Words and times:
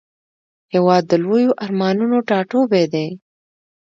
هېواد 0.73 1.03
د 1.07 1.13
لویو 1.23 1.51
ارمانونو 1.63 2.17
ټاټوبی 2.29 2.85
دی. 2.93 3.07